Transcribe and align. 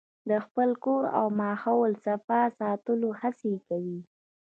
د 0.29 0.31
خپل 0.45 0.69
کور 0.83 1.03
او 1.19 1.25
ماحول 1.41 1.91
صفا 2.05 2.41
ساتلو 2.59 3.09
هڅې 3.21 3.53
کوي. 3.67 3.99